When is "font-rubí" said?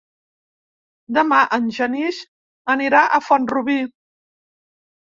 3.29-3.79